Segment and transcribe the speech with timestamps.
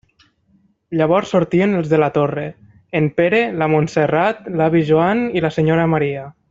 [1.01, 2.47] Llavors sortien els de la Torre:
[3.01, 6.31] en Pere, la Montserrat, l'avi Joan i la senyora Maria.